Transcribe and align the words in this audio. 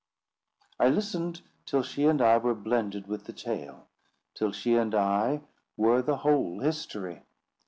I 0.79 0.89
listened 0.89 1.43
till 1.67 1.83
she 1.83 2.05
and 2.05 2.23
I 2.23 2.37
were 2.39 2.55
blended 2.55 3.05
with 3.05 3.25
the 3.25 3.33
tale; 3.33 3.87
till 4.33 4.51
she 4.51 4.73
and 4.73 4.95
I 4.95 5.41
were 5.77 6.01
the 6.01 6.17
whole 6.25 6.57
history. 6.61 7.21